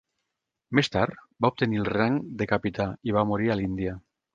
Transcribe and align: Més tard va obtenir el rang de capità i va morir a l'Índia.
Més 0.79 0.89
tard 0.95 1.21
va 1.45 1.53
obtenir 1.55 1.83
el 1.85 1.93
rang 1.95 2.19
de 2.43 2.51
capità 2.57 2.93
i 3.11 3.19
va 3.19 3.31
morir 3.35 3.51
a 3.59 3.65
l'Índia. 3.65 4.01